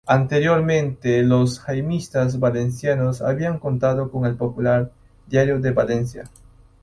Anteriormente 0.07 1.21
los 1.21 1.59
jaimistas 1.59 2.39
valencianos 2.39 3.21
habían 3.21 3.59
contado 3.59 4.09
con 4.09 4.25
el 4.25 4.33
popular 4.35 4.91
"Diario 5.27 5.59
de 5.59 5.69
Valencia". 5.69 6.23